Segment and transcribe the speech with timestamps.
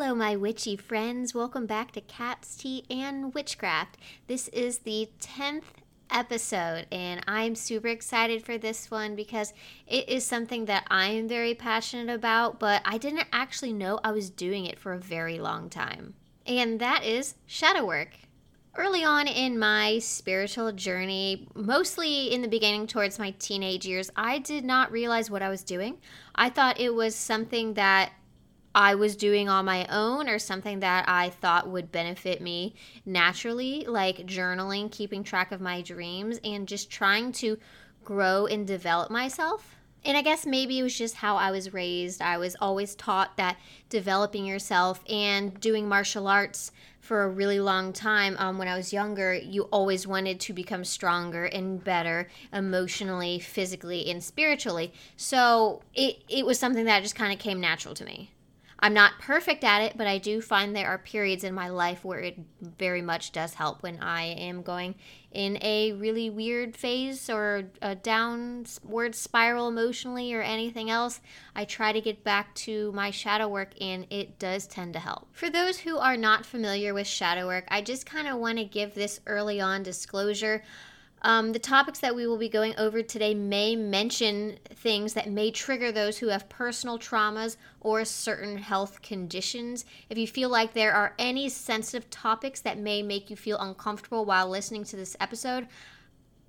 [0.00, 1.34] Hello, my witchy friends.
[1.34, 3.96] Welcome back to Cat's Tea and Witchcraft.
[4.28, 5.64] This is the 10th
[6.08, 9.52] episode, and I'm super excited for this one because
[9.88, 14.12] it is something that I am very passionate about, but I didn't actually know I
[14.12, 16.14] was doing it for a very long time.
[16.46, 18.10] And that is shadow work.
[18.76, 24.38] Early on in my spiritual journey, mostly in the beginning towards my teenage years, I
[24.38, 25.98] did not realize what I was doing.
[26.36, 28.12] I thought it was something that
[28.78, 33.84] I was doing on my own or something that I thought would benefit me naturally,
[33.88, 37.58] like journaling, keeping track of my dreams, and just trying to
[38.04, 39.74] grow and develop myself.
[40.04, 42.22] And I guess maybe it was just how I was raised.
[42.22, 43.56] I was always taught that
[43.88, 46.70] developing yourself and doing martial arts
[47.00, 50.84] for a really long time um, when I was younger, you always wanted to become
[50.84, 54.92] stronger and better emotionally, physically, and spiritually.
[55.16, 58.30] So it, it was something that just kind of came natural to me.
[58.80, 62.04] I'm not perfect at it, but I do find there are periods in my life
[62.04, 64.94] where it very much does help when I am going
[65.32, 71.20] in a really weird phase or a downward spiral emotionally or anything else.
[71.56, 75.26] I try to get back to my shadow work and it does tend to help.
[75.32, 78.64] For those who are not familiar with shadow work, I just kind of want to
[78.64, 80.62] give this early on disclosure.
[81.22, 85.50] Um, the topics that we will be going over today may mention things that may
[85.50, 89.84] trigger those who have personal traumas or certain health conditions.
[90.08, 94.24] If you feel like there are any sensitive topics that may make you feel uncomfortable
[94.24, 95.66] while listening to this episode,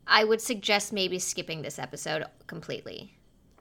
[0.05, 3.18] I would suggest maybe skipping this episode completely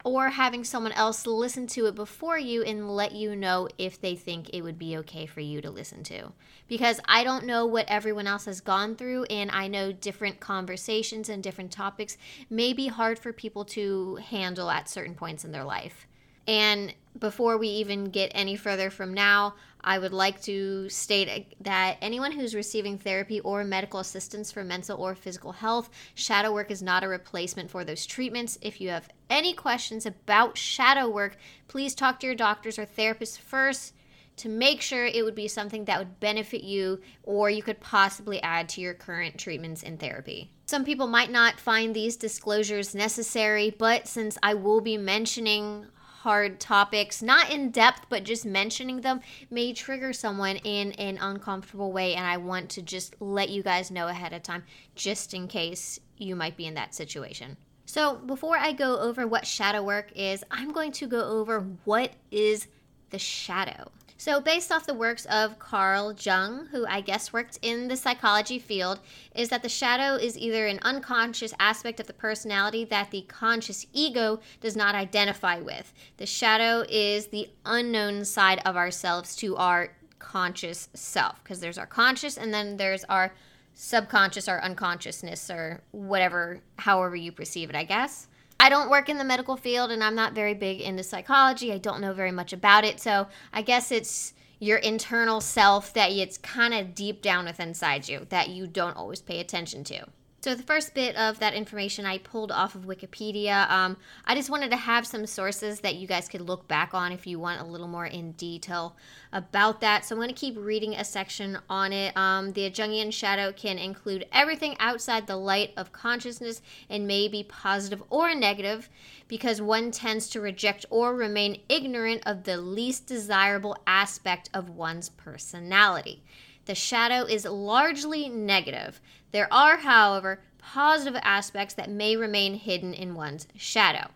[0.08, 4.16] or having someone else listen to it before you and let you know if they
[4.16, 6.32] think it would be okay for you to listen to.
[6.66, 11.28] Because I don't know what everyone else has gone through, and I know different conversations
[11.28, 12.16] and different topics
[12.50, 16.07] may be hard for people to handle at certain points in their life.
[16.48, 21.98] And before we even get any further from now, I would like to state that
[22.00, 26.82] anyone who's receiving therapy or medical assistance for mental or physical health, shadow work is
[26.82, 28.58] not a replacement for those treatments.
[28.62, 31.36] If you have any questions about shadow work,
[31.68, 33.92] please talk to your doctors or therapists first
[34.36, 38.40] to make sure it would be something that would benefit you or you could possibly
[38.42, 40.50] add to your current treatments and therapy.
[40.66, 45.86] Some people might not find these disclosures necessary, but since I will be mentioning
[46.22, 49.20] hard topics, not in depth, but just mentioning them
[49.50, 52.14] may trigger someone in an uncomfortable way.
[52.14, 54.64] And I want to just let you guys know ahead of time,
[54.94, 57.56] just in case you might be in that situation.
[57.86, 62.12] So, before I go over what shadow work is, I'm going to go over what
[62.30, 62.66] is
[63.10, 63.90] the shadow.
[64.20, 68.58] So, based off the works of Carl Jung, who I guess worked in the psychology
[68.58, 68.98] field,
[69.32, 73.86] is that the shadow is either an unconscious aspect of the personality that the conscious
[73.92, 75.94] ego does not identify with.
[76.16, 81.86] The shadow is the unknown side of ourselves to our conscious self, because there's our
[81.86, 83.32] conscious and then there's our
[83.74, 88.27] subconscious or unconsciousness or whatever, however you perceive it, I guess.
[88.60, 91.72] I don't work in the medical field and I'm not very big into psychology.
[91.72, 93.00] I don't know very much about it.
[93.00, 98.08] So I guess it's your internal self that it's kind of deep down within inside
[98.08, 100.06] you that you don't always pay attention to.
[100.40, 103.68] So, the first bit of that information I pulled off of Wikipedia.
[103.68, 107.10] Um, I just wanted to have some sources that you guys could look back on
[107.10, 108.94] if you want a little more in detail
[109.32, 110.04] about that.
[110.04, 112.16] So, I'm going to keep reading a section on it.
[112.16, 117.42] Um, the Jungian shadow can include everything outside the light of consciousness and may be
[117.42, 118.88] positive or negative
[119.26, 125.08] because one tends to reject or remain ignorant of the least desirable aspect of one's
[125.08, 126.22] personality.
[126.68, 129.00] The shadow is largely negative.
[129.32, 134.08] There are, however, positive aspects that may remain hidden in one's shadow.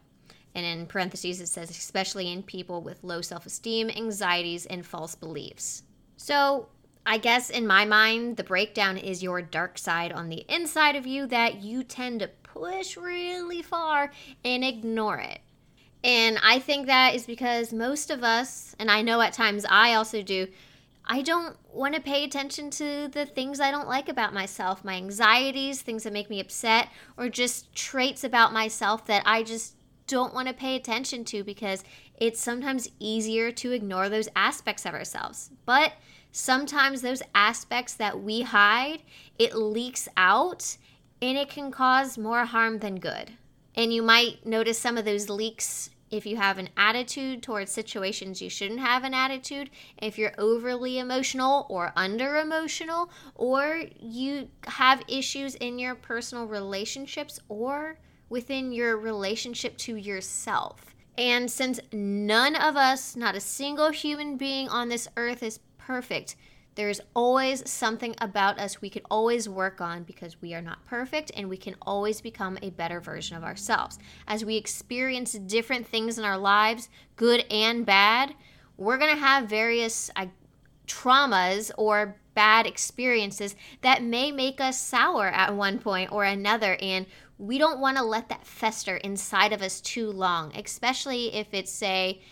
[0.55, 5.15] And in parentheses, it says, especially in people with low self esteem, anxieties, and false
[5.15, 5.83] beliefs.
[6.17, 6.69] So,
[7.05, 11.07] I guess in my mind, the breakdown is your dark side on the inside of
[11.07, 14.13] you that you tend to push really far
[14.45, 15.41] and ignore it.
[16.05, 19.95] And I think that is because most of us, and I know at times I
[19.95, 20.49] also do,
[21.05, 24.95] I don't want to pay attention to the things I don't like about myself, my
[24.95, 29.75] anxieties, things that make me upset, or just traits about myself that I just
[30.07, 31.85] don't want to pay attention to because
[32.17, 35.51] it's sometimes easier to ignore those aspects of ourselves.
[35.65, 35.95] But
[36.31, 39.03] sometimes those aspects that we hide,
[39.39, 40.77] it leaks out
[41.21, 43.33] and it can cause more harm than good.
[43.75, 48.43] And you might notice some of those leaks if you have an attitude towards situations
[48.43, 55.03] you shouldn't have an attitude, if you're overly emotional or under emotional, or you have
[55.09, 57.99] issues in your personal relationships or
[58.29, 60.95] within your relationship to yourself.
[61.17, 66.37] And since none of us, not a single human being on this earth, is perfect,
[66.75, 71.31] there's always something about us we could always work on because we are not perfect
[71.37, 73.99] and we can always become a better version of ourselves.
[74.27, 78.35] As we experience different things in our lives, good and bad,
[78.77, 80.27] we're going to have various uh,
[80.87, 86.77] traumas or bad experiences that may make us sour at one point or another.
[86.81, 87.07] And
[87.39, 91.73] we don't want to let that fester inside of us too long, especially if it's,
[91.73, 92.23] say,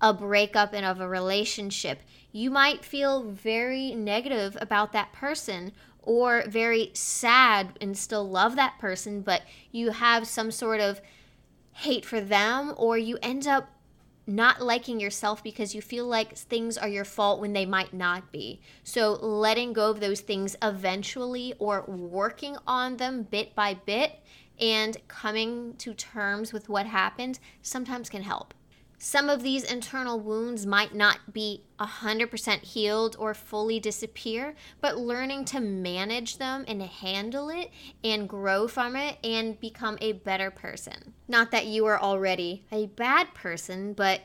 [0.00, 2.00] a breakup and of a relationship
[2.32, 8.78] you might feel very negative about that person or very sad and still love that
[8.78, 11.00] person, but you have some sort of
[11.74, 13.70] hate for them, or you end up
[14.26, 18.30] not liking yourself because you feel like things are your fault when they might not
[18.32, 18.60] be.
[18.84, 24.20] So, letting go of those things eventually or working on them bit by bit
[24.60, 28.54] and coming to terms with what happened sometimes can help.
[29.04, 35.44] Some of these internal wounds might not be 100% healed or fully disappear, but learning
[35.46, 37.72] to manage them and handle it
[38.04, 41.14] and grow from it and become a better person.
[41.26, 44.20] Not that you are already a bad person, but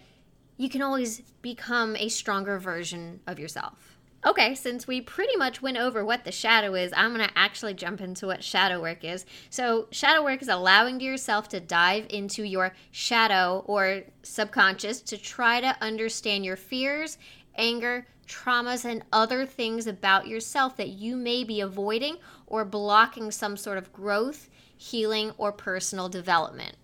[0.58, 3.97] you can always become a stronger version of yourself.
[4.26, 7.76] Okay, since we pretty much went over what the shadow is, I'm going to actually
[7.76, 9.26] jump into what shadow work is.
[9.52, 15.62] So, shadow work is allowing yourself to dive into your shadow or subconscious to try
[15.62, 17.20] to understand your fears,
[17.56, 22.18] anger, traumas, and other things about yourself that you may be avoiding
[22.48, 26.76] or blocking some sort of growth, healing, or personal development.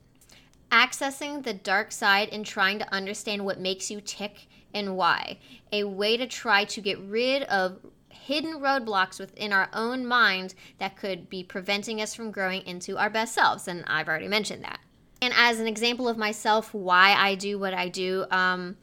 [0.71, 5.37] Accessing the dark side and trying to understand what makes you tick and why.
[5.71, 7.79] A way to try to get rid of
[8.09, 13.09] hidden roadblocks within our own minds that could be preventing us from growing into our
[13.09, 13.67] best selves.
[13.67, 14.79] And I've already mentioned that.
[15.21, 18.77] And as an example of myself, why I do what I do, um,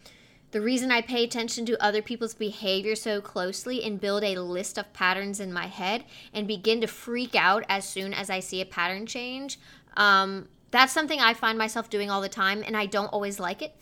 [0.53, 4.79] the reason I pay attention to other people's behavior so closely and build a list
[4.79, 6.05] of patterns in my head
[6.35, 9.61] and begin to freak out as soon as I see a pattern change,
[9.97, 13.63] um, that's something I find myself doing all the time, and I don't always like
[13.63, 13.77] it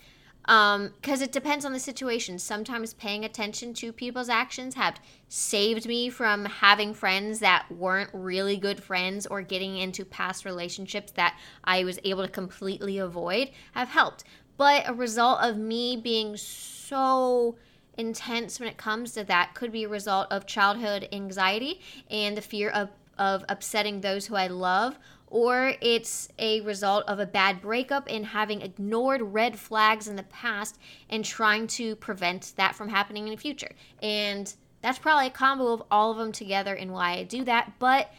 [0.49, 2.39] because um, it depends on the situation.
[2.39, 4.99] Sometimes paying attention to people's actions have
[5.29, 11.13] saved me from having friends that weren't really good friends or getting into past relationships
[11.13, 14.25] that I was able to completely avoid have helped.
[14.57, 17.57] But a result of me being so
[17.99, 22.41] intense when it comes to that could be a result of childhood anxiety and the
[22.41, 24.97] fear of, of upsetting those who I love
[25.31, 30.23] or it's a result of a bad breakup and having ignored red flags in the
[30.25, 30.79] past
[31.11, 33.71] and trying to prevent that from happening in the future.
[34.03, 34.53] And
[34.83, 37.75] that's probably a combo of all of them together and why I do that.
[37.79, 38.13] But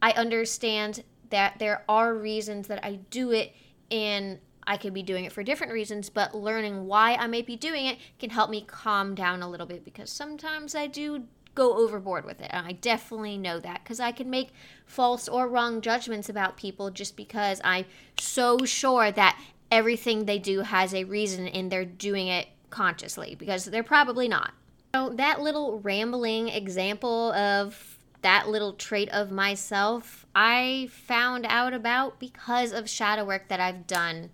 [0.00, 3.54] I understand that there are reasons that I do it
[3.90, 7.56] and I could be doing it for different reasons, but learning why I may be
[7.56, 11.24] doing it can help me calm down a little bit because sometimes I do
[11.58, 12.50] go overboard with it.
[12.50, 14.50] And I definitely know that because I can make
[14.86, 17.84] false or wrong judgments about people just because I'm
[18.16, 19.38] so sure that
[19.70, 24.52] everything they do has a reason and they're doing it consciously because they're probably not.
[24.94, 32.20] So, that little rambling example of that little trait of myself, I found out about
[32.20, 34.30] because of shadow work that I've done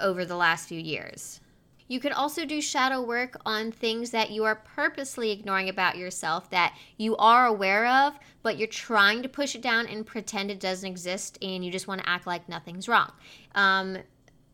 [0.00, 1.40] over the last few years.
[1.88, 6.50] You can also do shadow work on things that you are purposely ignoring about yourself
[6.50, 10.60] that you are aware of, but you're trying to push it down and pretend it
[10.60, 13.12] doesn't exist and you just want to act like nothing's wrong.
[13.54, 13.98] Um,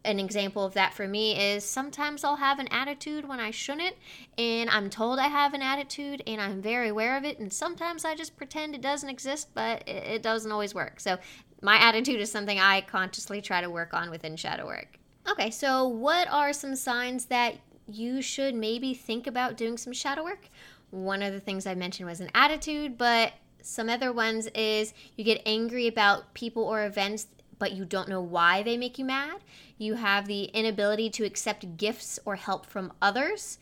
[0.05, 3.95] an example of that for me is sometimes I'll have an attitude when I shouldn't,
[4.37, 8.05] and I'm told I have an attitude and I'm very aware of it, and sometimes
[8.05, 11.01] I just pretend it doesn't exist, but it doesn't always work.
[11.01, 11.19] So,
[11.65, 14.99] my attitude is something I consciously try to work on within shadow work.
[15.33, 17.55] Okay, so what are some signs that
[17.89, 20.49] you should maybe think about doing some shadow work?
[20.91, 25.25] One of the things I mentioned was an attitude, but some other ones is you
[25.25, 27.29] get angry about people or events
[27.63, 29.39] but you don't know why they make you mad.
[29.79, 33.61] You have the inability to accept gifts or help from others.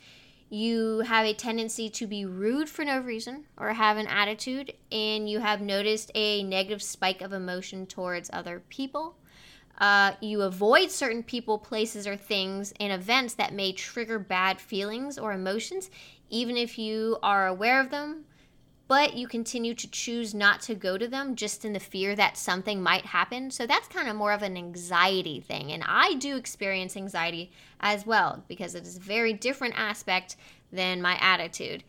[0.48, 5.28] You have a tendency to be rude for no reason or have an attitude, and
[5.28, 9.16] you have noticed a negative spike of emotion towards other people.
[9.80, 15.18] Uh, you avoid certain people, places, or things and events that may trigger bad feelings
[15.18, 15.90] or emotions,
[16.28, 18.26] even if you are aware of them,
[18.88, 22.36] but you continue to choose not to go to them just in the fear that
[22.36, 23.50] something might happen.
[23.50, 25.72] So that's kind of more of an anxiety thing.
[25.72, 30.36] And I do experience anxiety as well because it is a very different aspect
[30.72, 31.84] than my attitude.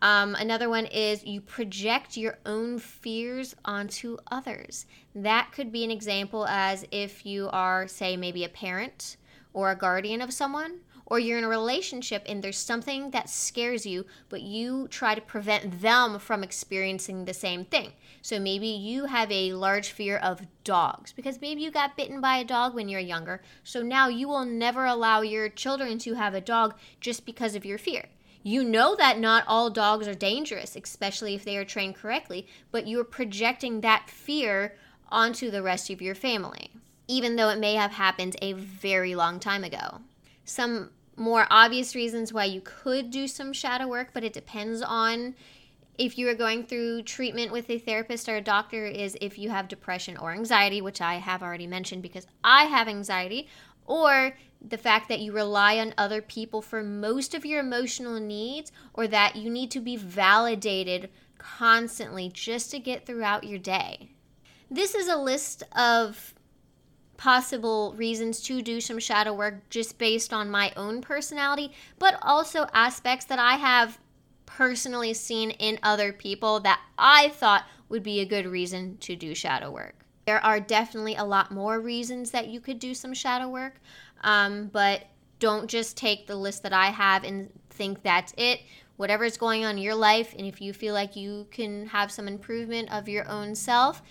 [0.00, 4.86] Um, another one is you project your own fears onto others.
[5.14, 9.16] That could be an example as if you are, say, maybe a parent
[9.54, 13.86] or a guardian of someone, or you're in a relationship and there's something that scares
[13.86, 17.92] you, but you try to prevent them from experiencing the same thing.
[18.22, 22.38] So maybe you have a large fear of dogs because maybe you got bitten by
[22.38, 23.40] a dog when you're younger.
[23.62, 27.64] So now you will never allow your children to have a dog just because of
[27.64, 28.06] your fear.
[28.46, 32.86] You know that not all dogs are dangerous, especially if they are trained correctly, but
[32.86, 34.76] you're projecting that fear
[35.08, 36.70] onto the rest of your family,
[37.08, 39.98] even though it may have happened a very long time ago.
[40.44, 45.34] Some more obvious reasons why you could do some shadow work, but it depends on
[45.98, 49.50] if you are going through treatment with a therapist or a doctor is if you
[49.50, 53.48] have depression or anxiety, which I have already mentioned because I have anxiety,
[53.86, 54.36] or
[54.68, 59.06] the fact that you rely on other people for most of your emotional needs, or
[59.06, 64.10] that you need to be validated constantly just to get throughout your day.
[64.70, 66.34] This is a list of
[67.16, 72.66] possible reasons to do some shadow work just based on my own personality, but also
[72.74, 73.98] aspects that I have
[74.44, 79.34] personally seen in other people that I thought would be a good reason to do
[79.34, 79.94] shadow work.
[80.26, 83.80] There are definitely a lot more reasons that you could do some shadow work,
[84.26, 85.06] um, but
[85.38, 88.60] don't just take the list that I have and think that's it.
[88.96, 92.26] Whatever's going on in your life, and if you feel like you can have some
[92.26, 94.02] improvement of your own self,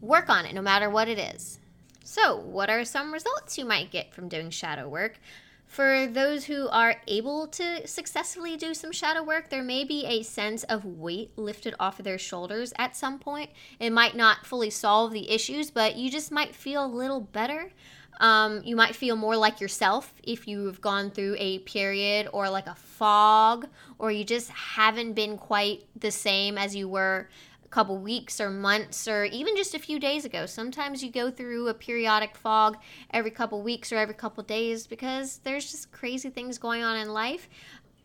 [0.00, 1.60] work on it no matter what it is.
[2.02, 5.20] So, what are some results you might get from doing shadow work?
[5.66, 10.22] For those who are able to successfully do some shadow work, there may be a
[10.22, 13.50] sense of weight lifted off of their shoulders at some point.
[13.80, 17.72] It might not fully solve the issues, but you just might feel a little better.
[18.20, 22.66] Um, you might feel more like yourself if you've gone through a period or like
[22.66, 23.66] a fog,
[23.98, 27.28] or you just haven't been quite the same as you were
[27.64, 30.46] a couple weeks or months or even just a few days ago.
[30.46, 32.78] Sometimes you go through a periodic fog
[33.10, 37.12] every couple weeks or every couple days because there's just crazy things going on in
[37.12, 37.48] life.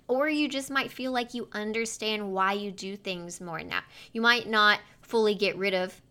[0.08, 3.82] Or you just might feel like you understand why you do things more now.
[4.12, 6.02] You might not fully get rid of,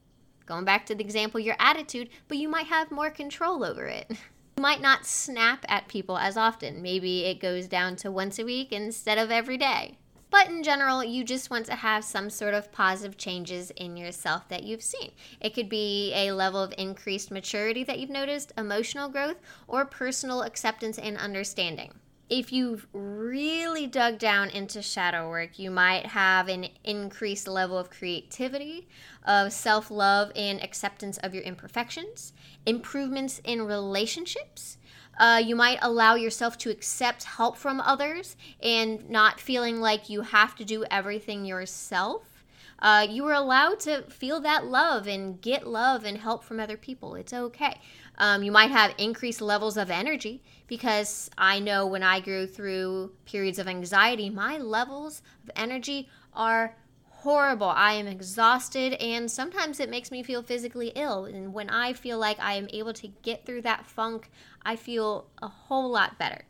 [0.49, 4.11] going back to the example, your attitude, but you might have more control over it.
[4.57, 6.83] You might not snap at people as often.
[6.83, 9.99] Maybe it goes down to once a week instead of every day.
[10.31, 14.49] But in general, you just want to have some sort of positive changes in yourself
[14.49, 15.13] that you've seen.
[15.41, 19.37] It could be a level of increased maturity that you've noticed, emotional growth,
[19.69, 21.93] or personal acceptance and understanding.
[22.29, 27.89] If you've really dug down into shadow work, you might have an increased level of
[27.89, 28.87] creativity,
[29.25, 32.35] of self love and acceptance of your imperfections,
[32.67, 34.77] improvements in relationships,
[35.19, 40.23] uh, you might allow yourself to accept help from others and not feeling like you
[40.23, 42.38] have to do everything yourself.
[42.79, 46.77] Uh, you are allowed to feel that love and get love and help from other
[46.77, 47.15] people.
[47.15, 47.81] It's okay.
[48.19, 53.13] Um, you might have increased levels of energy because I know when I go through
[53.25, 56.77] periods of anxiety, my levels of energy are
[57.11, 57.69] horrible.
[57.69, 61.25] I am exhausted, and sometimes it makes me feel physically ill.
[61.25, 64.31] And when I feel like I am able to get through that funk,
[64.63, 66.45] I feel a whole lot better.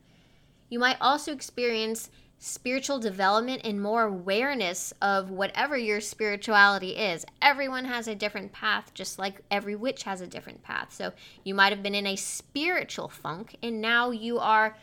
[0.69, 7.27] You might also experience spiritual development and more awareness of whatever your spirituality is.
[7.43, 10.93] Everyone has a different path, just like every witch has a different path.
[10.93, 14.77] So you might have been in a spiritual funk, and now you are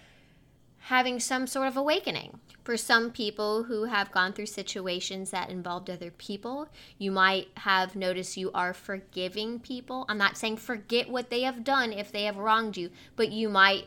[0.79, 2.39] having some sort of awakening.
[2.63, 7.95] For some people who have gone through situations that involved other people, you might have
[7.95, 10.05] noticed you are forgiving people.
[10.09, 13.50] I'm not saying forget what they have done if they have wronged you, but you
[13.50, 13.85] might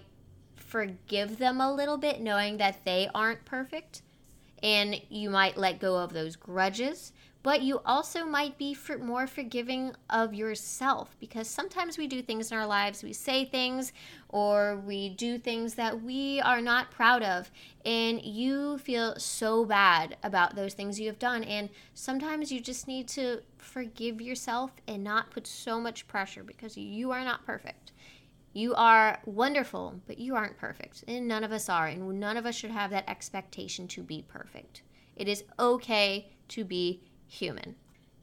[0.68, 4.02] forgive them a little bit knowing that they aren't perfect.
[4.62, 9.26] And you might let go of those grudges but you also might be for more
[9.26, 13.92] forgiving of yourself because sometimes we do things in our lives, we say things
[14.28, 17.50] or we do things that we are not proud of,
[17.86, 21.44] and you feel so bad about those things you have done.
[21.44, 26.76] And sometimes you just need to forgive yourself and not put so much pressure because
[26.76, 27.92] you are not perfect.
[28.58, 31.04] You are wonderful, but you aren't perfect.
[31.06, 31.86] And none of us are.
[31.86, 34.82] And none of us should have that expectation to be perfect.
[35.14, 37.76] It is okay to be human.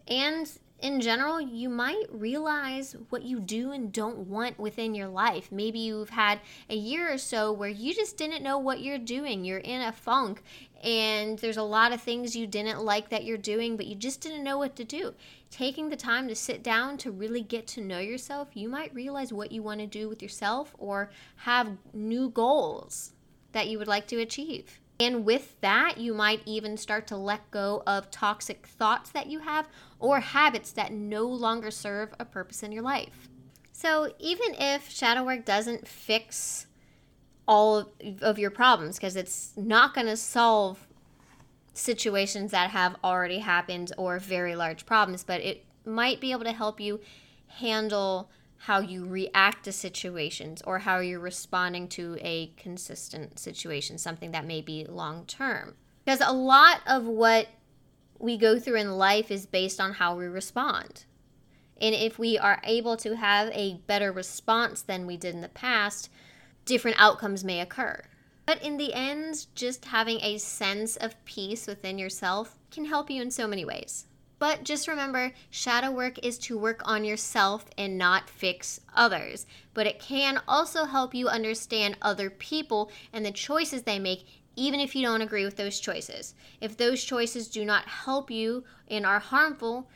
[0.10, 0.52] And
[0.86, 5.52] in general, you might realize what you do and don't want within your life.
[5.52, 9.44] Maybe you've had a year or so where you just didn't know what you're doing.
[9.44, 10.44] You're in a funk,
[10.84, 14.22] and there's a lot of things you didn't like that you're doing, but you just
[14.22, 15.16] didn't know what to do.
[15.50, 19.34] Taking the time to sit down to really get to know yourself, you might realize
[19.34, 23.14] what you want to do with yourself or have new goals
[23.54, 24.80] that you would like to achieve.
[25.00, 29.40] And with that, you might even start to let go of toxic thoughts that you
[29.40, 29.68] have
[30.00, 33.28] or habits that no longer serve a purpose in your life.
[33.74, 36.68] So, even if shadow work doesn't fix
[37.48, 40.88] all of your problems because it's not going to solve
[41.74, 46.54] situations that have already happened or very large problems, but it might be able to
[46.54, 47.02] help you
[47.48, 48.30] handle
[48.66, 54.44] how you react to situations or how you're responding to a consistent situation, something that
[54.44, 55.76] may be long term.
[56.04, 57.48] Because a lot of what
[58.18, 61.06] we go through in life is based on how we respond.
[61.80, 65.50] And if we are able to have a better response than we did in the
[65.50, 66.10] past,
[66.66, 68.02] different outcomes may occur.
[68.48, 73.22] But in the end, just having a sense of peace within yourself can help you
[73.22, 74.08] in so many ways.
[74.46, 79.48] But just remember, shadow work is to work on yourself and not fix others.
[79.74, 84.80] But it can also help you understand other people and the choices they make, even
[84.80, 86.36] if you don't agree with those choices.
[86.62, 89.90] If those choices do not help you and are harmful,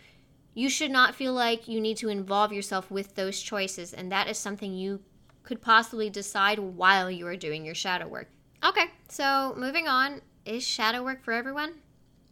[0.55, 3.93] you should not feel like you need to involve yourself with those choices.
[3.93, 4.99] And that is something you
[5.43, 8.31] could possibly decide while you are doing your shadow work.
[8.65, 10.21] Okay, so moving on.
[10.43, 11.75] Is shadow work for everyone?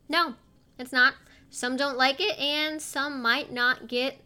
[0.10, 0.34] No,
[0.80, 1.14] it's not.
[1.50, 4.22] Some don't like it, and some might not get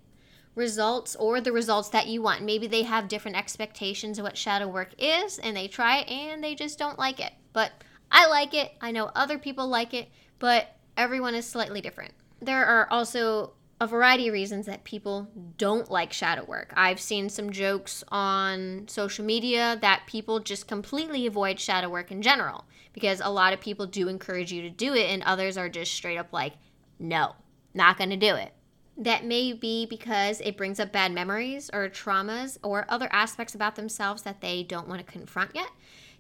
[0.56, 2.44] results or the results that you want.
[2.44, 6.44] Maybe they have different expectations of what shadow work is, and they try it and
[6.44, 7.32] they just don't like it.
[7.54, 7.72] But
[8.12, 8.74] I like it.
[8.82, 10.10] I know other people like it,
[10.40, 12.14] but everyone is slightly different.
[12.42, 16.72] There are also a variety of reasons that people don't like shadow work.
[16.76, 22.22] I've seen some jokes on social media that people just completely avoid shadow work in
[22.22, 25.70] general because a lot of people do encourage you to do it, and others are
[25.70, 26.54] just straight up like,
[27.02, 27.36] no,
[27.74, 28.54] not gonna do it.
[28.98, 33.76] That may be because it brings up bad memories or traumas or other aspects about
[33.76, 35.70] themselves that they don't want to confront yet.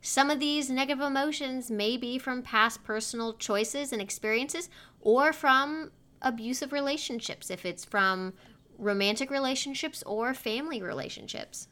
[0.01, 4.69] Some of these negative emotions may be from past personal choices and experiences
[5.00, 5.91] or from
[6.23, 8.33] abusive relationships, if it's from
[8.79, 11.67] romantic relationships or family relationships.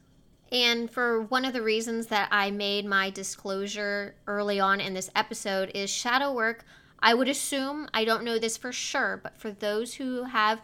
[0.52, 5.10] And for one of the reasons that I made my disclosure early on in this
[5.14, 6.64] episode is shadow work.
[7.02, 10.60] I would assume, I don't know this for sure, but for those who have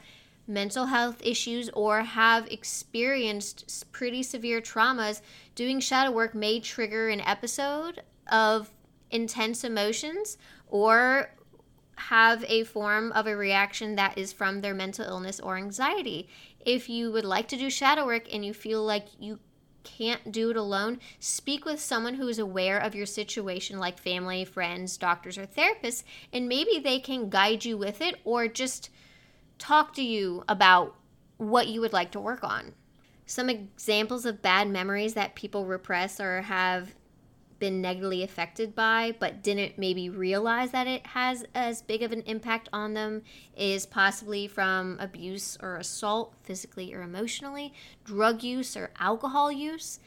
[0.46, 5.20] mental health issues or have experienced pretty severe traumas,
[5.54, 8.70] doing shadow work may trigger an episode of
[9.10, 10.36] intense emotions
[10.68, 11.30] or
[11.96, 16.28] have a form of a reaction that is from their mental illness or anxiety.
[16.64, 19.38] If you would like to do shadow work and you feel like you
[19.86, 24.44] can't do it alone, speak with someone who is aware of your situation, like family,
[24.44, 28.90] friends, doctors, or therapists, and maybe they can guide you with it or just
[29.58, 30.96] talk to you about
[31.36, 32.74] what you would like to work on.
[33.26, 36.94] Some examples of bad memories that people repress or have
[37.58, 42.22] been negatively affected by but didn't maybe realize that it has as big of an
[42.22, 43.22] impact on them
[43.56, 47.72] is possibly from abuse or assault physically or emotionally
[48.04, 49.98] drug use or alcohol use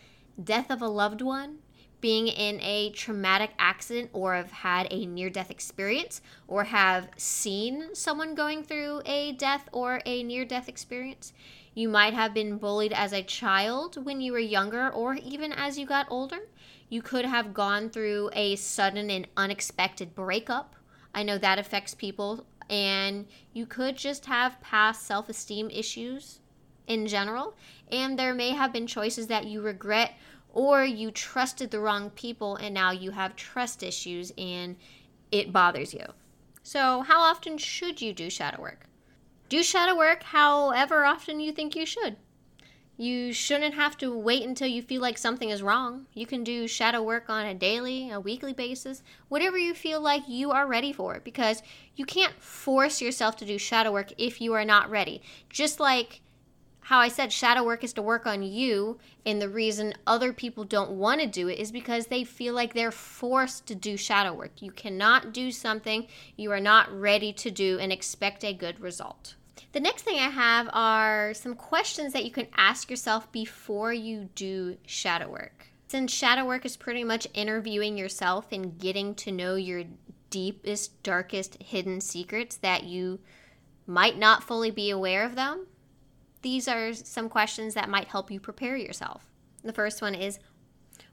[0.44, 1.60] death of a loved one
[2.02, 7.94] being in a traumatic accident or have had a near death experience or have seen
[7.94, 11.34] someone going through a death or a near death experience.
[11.74, 15.78] You might have been bullied as a child when you were younger or even as
[15.78, 16.40] you got older
[16.90, 20.76] you could have gone through a sudden and unexpected breakup.
[21.14, 22.46] I know that affects people.
[22.70, 26.40] And you could just have past self esteem issues
[26.88, 27.56] in general.
[27.92, 30.14] And there may have been choices that you regret
[30.52, 34.76] or you trusted the wrong people and now you have trust issues and
[35.32, 36.06] it bothers you.
[36.64, 38.86] So, how often should you do shadow work?
[39.48, 42.18] Do shadow work however often you think you should.
[43.02, 46.08] You shouldn't have to wait until you feel like something is wrong.
[46.14, 50.28] You can do shadow work on a daily, a weekly basis, whatever you feel like
[50.28, 51.64] you are ready for, because
[51.96, 55.22] you can't force yourself to do shadow work if you are not ready.
[55.50, 56.20] Just like
[56.82, 60.66] how I said shadow work is to work on you, and the reason other people
[60.66, 64.34] don't want to do it is because they feel like they're forced to do shadow
[64.34, 64.62] work.
[64.62, 69.36] You cannot do something you are not ready to do and expect a good result.
[69.72, 74.30] The next thing I have are some questions that you can ask yourself before you
[74.34, 75.68] do shadow work.
[75.88, 79.84] Since shadow work is pretty much interviewing yourself and getting to know your
[80.32, 83.20] deepest, darkest hidden secrets that you
[83.86, 85.68] might not fully be aware of them,
[86.42, 89.30] these are some questions that might help you prepare yourself.
[89.64, 90.40] The first one is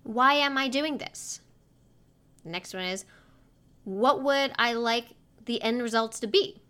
[0.03, 1.40] Why am I doing this?
[2.45, 3.05] The next one is
[3.85, 5.09] What would I like
[5.45, 6.62] the end results to be?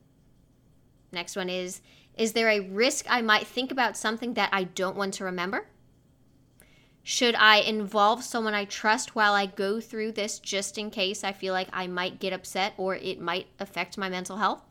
[1.17, 1.81] Next one is
[2.15, 5.67] Is there a risk I might think about something that I don't want to remember?
[7.03, 11.33] Should I involve someone I trust while I go through this just in case I
[11.33, 14.63] feel like I might get upset or it might affect my mental health?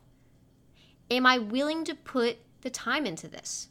[1.10, 3.68] Am I willing to put the time into this?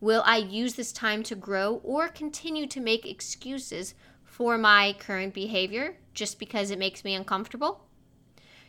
[0.00, 5.32] Will I use this time to grow or continue to make excuses for my current
[5.32, 7.87] behavior just because it makes me uncomfortable?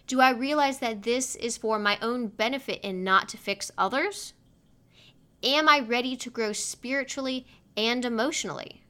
[0.09, 4.33] Do I realize that this is for my own benefit and not to fix others?
[5.43, 7.45] Am I ready to grow spiritually
[7.77, 8.81] and emotionally?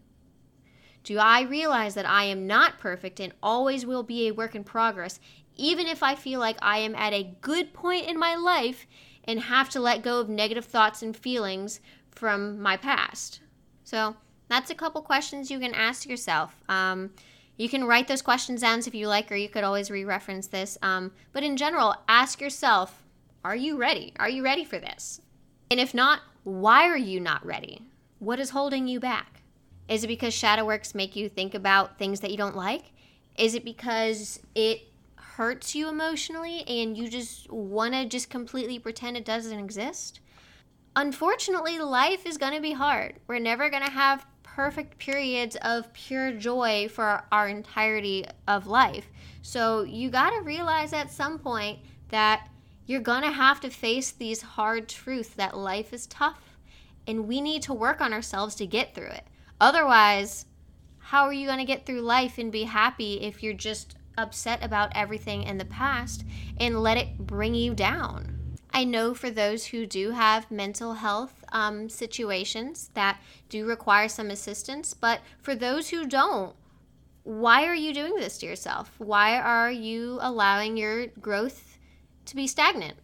[1.03, 4.63] Do I realize that I am not perfect and always will be a work in
[4.63, 5.19] progress,
[5.57, 8.87] even if I feel like I am at a good point in my life
[9.25, 13.41] and have to let go of negative thoughts and feelings from my past?
[13.83, 14.15] So,
[14.47, 16.55] that's a couple questions you can ask yourself.
[16.69, 17.11] Um,
[17.59, 20.47] you can write those questions down if you like, or you could always re reference
[20.47, 20.77] this.
[20.81, 23.03] Um, but in general, ask yourself
[23.43, 24.13] Are you ready?
[24.17, 25.19] Are you ready for this?
[25.69, 27.83] And if not, why are you not ready?
[28.19, 29.41] What is holding you back?
[29.89, 32.93] Is it because shadow works make you think about things that you don't like?
[33.37, 34.83] Is it because it
[35.15, 40.21] hurts you emotionally and you just want to just completely pretend it doesn't exist?
[40.95, 43.15] Unfortunately, life is going to be hard.
[43.27, 44.25] We're never going to have
[44.59, 49.07] perfect periods of pure joy for our entirety of life.
[49.41, 52.45] So you got to realize at some point that
[52.85, 56.57] you're going to have to face these hard truths that life is tough
[57.07, 59.23] and we need to work on ourselves to get through it.
[59.61, 60.45] Otherwise,
[60.97, 64.61] how are you going to get through life and be happy if you're just upset
[64.61, 66.25] about everything in the past
[66.59, 68.57] and let it bring you down?
[68.73, 74.29] I know for those who do have mental health um, situations that do require some
[74.29, 76.55] assistance, but for those who don't,
[77.23, 78.91] why are you doing this to yourself?
[78.97, 81.77] Why are you allowing your growth
[82.25, 82.97] to be stagnant?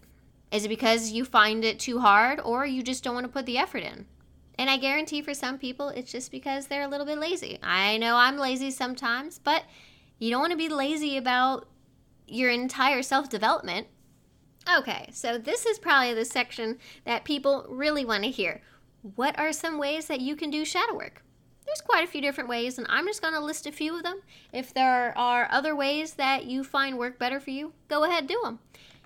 [0.52, 3.46] Is it because you find it too hard or you just don't want to put
[3.46, 4.06] the effort in?
[4.58, 7.60] And I guarantee for some people, it's just because they're a little bit lazy.
[7.62, 9.64] I know I'm lazy sometimes, but
[10.18, 11.68] you don't want to be lazy about
[12.28, 13.88] your entire self development
[14.73, 18.62] Okay, so this is probably the section that people really want to hear.
[19.15, 21.23] What are some ways that you can do shadow work?
[21.65, 24.04] There's quite a few different ways, and I'm just going to list a few of
[24.04, 24.21] them.
[24.51, 28.39] If there are other ways that you find work better for you, go ahead do
[28.43, 28.60] them.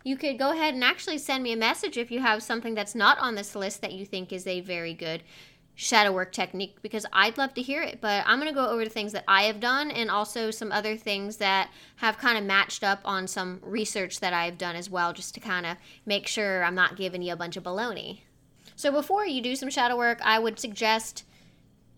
[0.04, 2.96] You could go ahead and actually send me a message if you have something that's
[2.96, 5.24] not on this list that you think is a very good
[5.80, 8.02] shadow work technique because I'd love to hear it.
[8.02, 10.74] But I'm going to go over the things that I have done and also some
[10.74, 14.90] other things that have kind of matched up on some research that I've done as
[14.90, 18.20] well, just to kind of make sure I'm not giving you a bunch of baloney.
[18.76, 21.24] So before you do some shadow work, I would suggest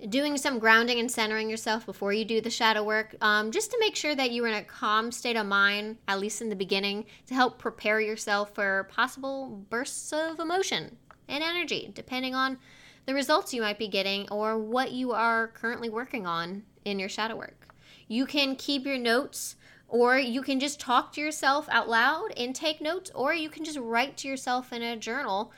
[0.10, 3.80] doing some grounding and centering yourself before you do the shadow work, um, just to
[3.80, 7.06] make sure that you're in a calm state of mind, at least in the beginning,
[7.26, 12.60] to help prepare yourself for possible bursts of emotion and energy, depending on
[13.06, 17.10] the results you might be getting or what you are currently working on in your
[17.10, 17.74] shadow work.
[18.08, 19.56] You can keep your notes
[19.88, 23.64] or you can just talk to yourself out loud and take notes or you can
[23.64, 25.52] just write to yourself in a journal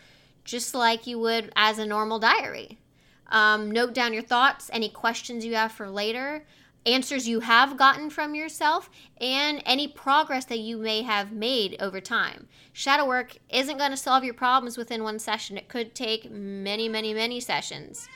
[0.43, 2.79] just like you would as a normal diary.
[3.27, 6.45] Um, note down your thoughts, any questions you have for later,
[6.86, 12.02] answers you have gotten from yourself, and any progress that you may have made over
[12.02, 12.48] time.
[12.72, 16.89] Shadow work isn't going to solve your problems within one session, it could take many,
[16.89, 18.08] many, many sessions.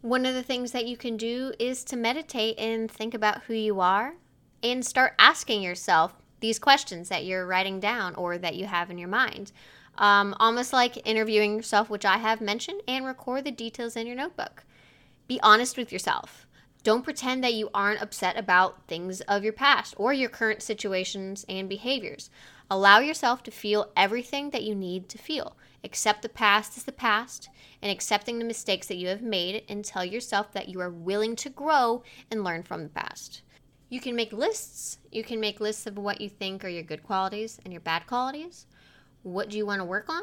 [0.00, 3.54] One of the things that you can do is to meditate and think about who
[3.54, 4.14] you are
[4.62, 8.98] and start asking yourself these questions that you're writing down or that you have in
[8.98, 9.52] your mind.
[9.96, 14.14] Um, almost like interviewing yourself, which I have mentioned, and record the details in your
[14.14, 14.64] notebook.
[15.26, 16.46] Be honest with yourself.
[16.88, 21.44] Don't pretend that you aren't upset about things of your past or your current situations
[21.46, 22.30] and behaviors.
[22.70, 25.54] Allow yourself to feel everything that you need to feel.
[25.84, 27.50] Accept the past as the past
[27.82, 31.36] and accepting the mistakes that you have made and tell yourself that you are willing
[31.36, 33.42] to grow and learn from the past.
[33.90, 34.96] You can make lists.
[35.12, 38.06] You can make lists of what you think are your good qualities and your bad
[38.06, 38.64] qualities.
[39.24, 40.22] What do you want to work on?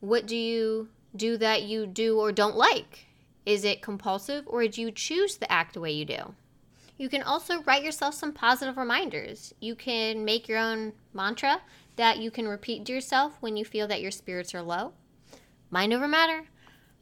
[0.00, 3.06] What do you do that you do or don't like?
[3.46, 6.34] Is it compulsive or do you choose to act the way you do?
[6.98, 9.54] You can also write yourself some positive reminders.
[9.60, 11.60] You can make your own mantra
[11.94, 14.92] that you can repeat to yourself when you feel that your spirits are low.
[15.70, 16.46] Mind over matter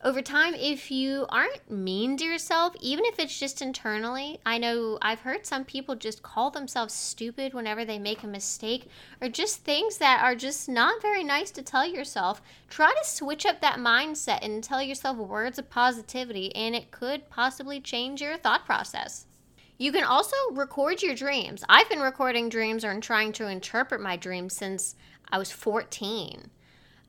[0.05, 4.99] over time, if you aren't mean to yourself, even if it's just internally, I know
[5.01, 8.89] I've heard some people just call themselves stupid whenever they make a mistake,
[9.23, 12.43] or just things that are just not very nice to tell yourself.
[12.69, 17.31] Try to switch up that mindset and tell yourself words of positivity, and it could
[17.31, 19.25] possibly change your thought process.
[19.79, 21.65] You can also record your dreams.
[21.67, 24.97] I've been recording dreams or trying to interpret my dreams since
[25.31, 26.51] I was 14.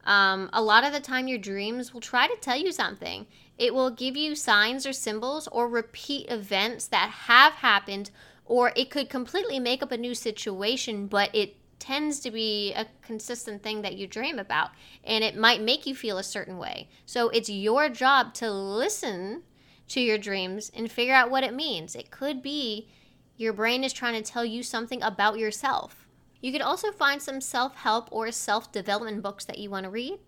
[0.06, 3.26] Um, a lot of the time, your dreams will try to tell you something.
[3.58, 8.12] It will give you signs or symbols or repeat events that have happened,
[8.46, 12.88] or it could completely make up a new situation, but it tends to be a
[13.02, 14.72] consistent thing that you dream about,
[15.04, 16.90] and it might make you feel a certain way.
[17.06, 19.44] So it's your job to listen
[19.90, 21.96] to your dreams and figure out what it means.
[21.96, 22.90] It could be
[23.38, 26.05] your brain is trying to tell you something about yourself.
[26.42, 29.90] You could also find some self help or self development books that you want to
[29.90, 30.20] read.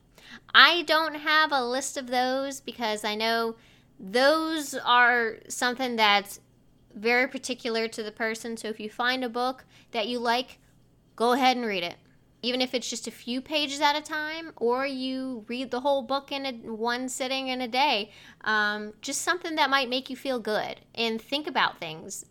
[0.53, 3.55] I don't have a list of those because I know
[3.99, 6.39] those are something that's
[6.93, 8.57] very particular to the person.
[8.57, 10.59] So if you find a book that you like,
[11.15, 11.95] go ahead and read it.
[12.43, 16.03] Even if it's just a few pages at a time, or you read the whole
[16.03, 20.15] book in a, one sitting in a day, um, just something that might make you
[20.15, 22.25] feel good and think about things.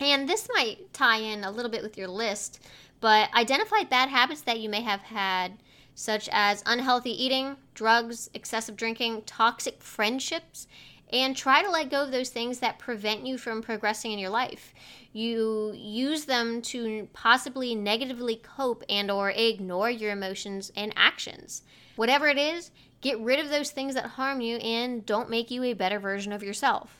[0.00, 2.64] And this might tie in a little bit with your list,
[3.00, 5.58] but identify bad habits that you may have had,
[5.94, 10.66] such as unhealthy eating, drugs, excessive drinking, toxic friendships,
[11.12, 14.30] and try to let go of those things that prevent you from progressing in your
[14.30, 14.72] life.
[15.12, 21.62] You use them to possibly negatively cope and or ignore your emotions and actions.
[21.96, 25.64] Whatever it is get rid of those things that harm you and don't make you
[25.64, 26.96] a better version of yourself.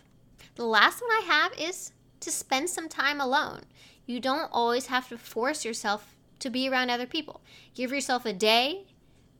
[0.56, 3.62] The last one i have is to spend some time alone
[4.11, 7.40] you don't always have to force yourself to be around other people
[7.75, 8.85] give yourself a day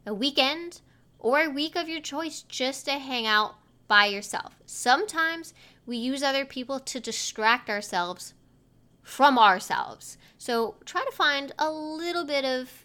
[0.07, 0.81] a weekend
[1.19, 3.57] or a week of your choice just to hang out
[3.87, 4.55] by yourself.
[4.67, 5.53] Sometimes
[5.87, 8.35] we use other people to distract ourselves
[9.03, 10.17] from ourselves.
[10.39, 12.85] So try to find a little bit of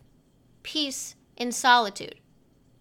[0.63, 2.15] peace in solitude.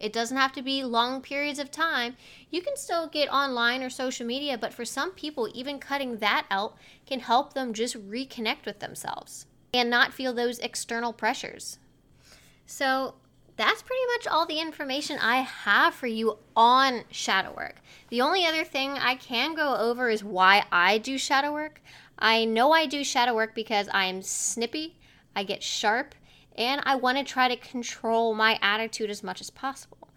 [0.05, 2.19] It doesn't have to be long periods of time.
[2.51, 6.45] You can still get online or social media, but for some people, even cutting that
[6.51, 11.79] out can help them just reconnect with themselves and not feel those external pressures.
[12.67, 13.15] So,
[13.57, 17.77] that's pretty much all the information I have for you on shadow work.
[18.11, 21.81] The only other thing I can go over is why I do shadow work.
[22.19, 24.99] I know I do shadow work because I am snippy,
[25.35, 26.15] I get sharp,
[26.55, 30.09] and I want to try to control my attitude as much as possible.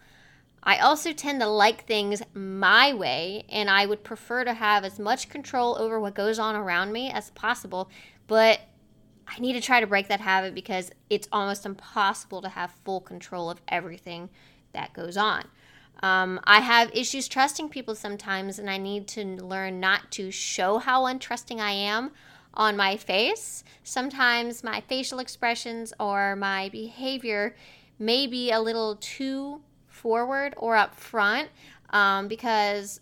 [0.62, 4.98] I also tend to like things my way, and I would prefer to have as
[4.98, 7.90] much control over what goes on around me as possible,
[8.26, 8.60] but
[9.26, 13.00] I need to try to break that habit because it's almost impossible to have full
[13.00, 14.30] control of everything
[14.72, 15.44] that goes on.
[16.02, 20.78] Um, I have issues trusting people sometimes, and I need to learn not to show
[20.78, 22.12] how untrusting I am
[22.58, 23.64] on my face.
[23.84, 27.54] Sometimes my facial expressions or my behavior
[27.98, 31.48] may be a little too forward or up front
[31.90, 33.00] um, because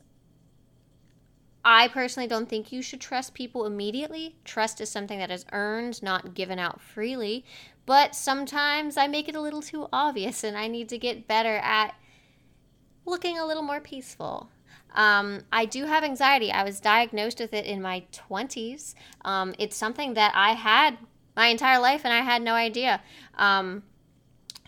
[1.64, 4.36] I personally don't think you should trust people immediately.
[4.44, 7.44] Trust is something that is earned, not given out freely.
[7.86, 11.56] But sometimes I make it a little too obvious, and I need to get better
[11.56, 11.96] at
[13.04, 14.48] looking a little more peaceful.
[14.94, 16.51] Um, I do have anxiety.
[16.51, 18.94] I was diagnosed with it in my 20s.
[19.25, 20.99] Um, it's something that I had
[21.37, 23.03] my entire life, and I had no idea.
[23.37, 23.83] Um,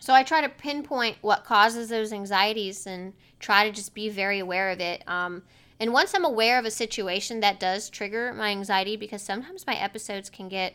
[0.01, 4.39] so I try to pinpoint what causes those anxieties and try to just be very
[4.39, 5.03] aware of it.
[5.09, 5.43] Um,
[5.81, 9.77] and once I'm aware of a situation that does trigger my anxiety, because sometimes my
[9.77, 10.75] episodes can get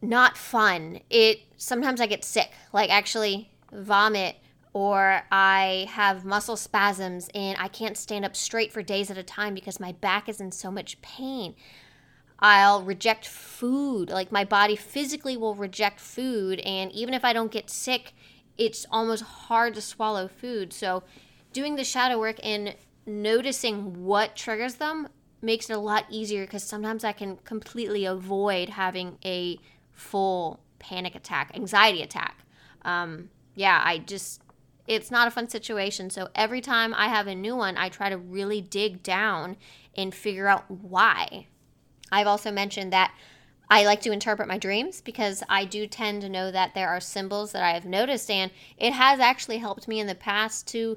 [0.00, 1.00] not fun.
[1.10, 4.36] It sometimes I get sick, like actually vomit,
[4.72, 9.22] or I have muscle spasms and I can't stand up straight for days at a
[9.22, 11.54] time because my back is in so much pain.
[12.40, 14.10] I'll reject food.
[14.10, 16.60] Like my body physically will reject food.
[16.60, 18.12] And even if I don't get sick,
[18.56, 20.72] it's almost hard to swallow food.
[20.72, 21.02] So,
[21.52, 22.74] doing the shadow work and
[23.06, 25.08] noticing what triggers them
[25.40, 29.58] makes it a lot easier because sometimes I can completely avoid having a
[29.92, 32.44] full panic attack, anxiety attack.
[32.82, 34.42] Um, yeah, I just,
[34.88, 36.10] it's not a fun situation.
[36.10, 39.56] So every time I have a new one, I try to really dig down
[39.96, 41.46] and figure out why.
[42.10, 43.14] I've also mentioned that
[43.70, 47.00] I like to interpret my dreams because I do tend to know that there are
[47.00, 50.96] symbols that I have noticed, and it has actually helped me in the past to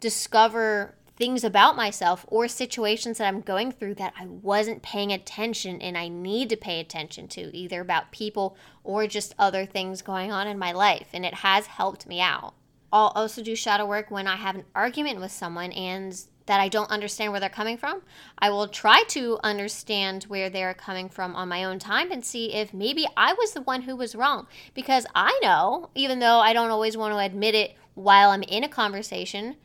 [0.00, 5.80] discover things about myself or situations that I'm going through that I wasn't paying attention
[5.82, 10.32] and I need to pay attention to, either about people or just other things going
[10.32, 11.08] on in my life.
[11.12, 12.54] And it has helped me out.
[12.92, 16.68] I'll also do shadow work when I have an argument with someone and that I
[16.68, 18.02] don't understand where they're coming from.
[18.36, 22.52] I will try to understand where they're coming from on my own time and see
[22.52, 24.48] if maybe I was the one who was wrong.
[24.74, 28.64] Because I know, even though I don't always want to admit it while I'm in
[28.64, 29.56] a conversation,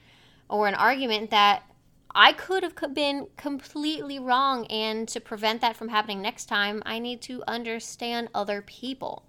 [0.48, 1.64] or an argument that
[2.14, 4.68] I could have been completely wrong.
[4.68, 9.26] And to prevent that from happening next time, I need to understand other people.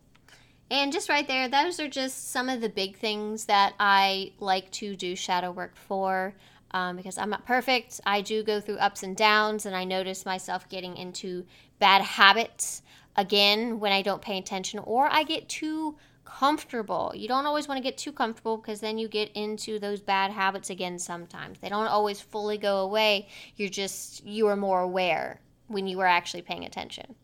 [0.70, 4.70] And just right there, those are just some of the big things that I like
[4.72, 6.35] to do shadow work for.
[6.72, 8.00] Um, because I'm not perfect.
[8.05, 11.46] I do go through ups and downs, and I notice myself getting into
[11.79, 12.83] bad habits
[13.14, 17.12] again when I don't pay attention, or I get too comfortable.
[17.14, 20.33] You don't always want to get too comfortable because then you get into those bad
[20.33, 21.61] habits again sometimes.
[21.61, 23.29] They don't always fully go away.
[23.55, 27.14] You're just, you are more aware when you are actually paying attention.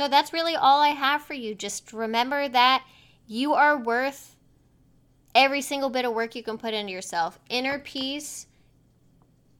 [0.00, 1.54] So that's really all I have for you.
[1.54, 2.86] Just remember that
[3.26, 4.34] you are worth
[5.34, 7.38] every single bit of work you can put into yourself.
[7.50, 8.46] Inner peace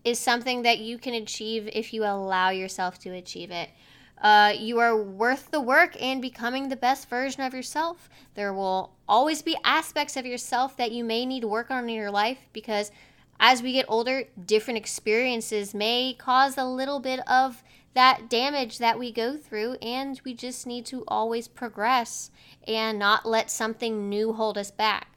[0.03, 3.68] is something that you can achieve if you allow yourself to achieve it.
[4.16, 8.09] Uh, you are worth the work in becoming the best version of yourself.
[8.35, 11.94] There will always be aspects of yourself that you may need to work on in
[11.94, 12.90] your life because
[13.38, 17.62] as we get older, different experiences may cause a little bit of
[17.94, 22.31] that damage that we go through, and we just need to always progress
[22.66, 25.09] and not let something new hold us back.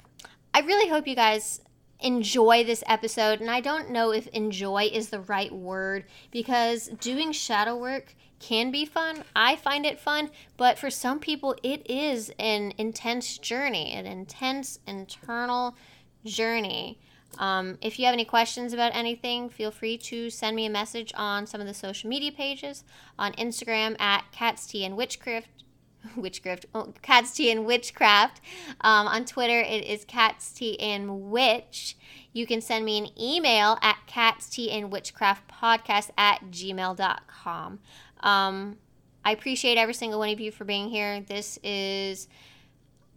[0.53, 1.61] I really hope you guys
[1.99, 7.31] enjoy this episode, and I don't know if enjoy is the right word because doing
[7.31, 9.23] shadow work can be fun.
[9.35, 14.79] I find it fun, but for some people, it is an intense journey, an intense
[14.85, 15.77] internal
[16.25, 16.99] journey.
[17.37, 21.11] Um, if you have any questions about anything, feel free to send me a message
[21.15, 22.83] on some of the social media pages
[23.17, 25.47] on Instagram at Cats Tea and Witchcraft.
[26.15, 28.41] Witchcraft, oh, Cats Tea and Witchcraft.
[28.81, 31.97] Um, on Twitter, it is Cats Tea and Witch.
[32.33, 37.79] You can send me an email at Cats Tea and Witchcraft Podcast at gmail.com.
[38.21, 38.77] Um,
[39.25, 41.21] I appreciate every single one of you for being here.
[41.21, 42.27] This is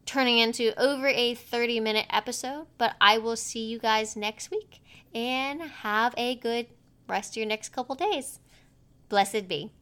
[0.06, 4.80] turning into over a 30 minute episode, but I will see you guys next week
[5.14, 6.68] and have a good
[7.08, 8.40] rest of your next couple days.
[9.08, 9.72] Blessed be.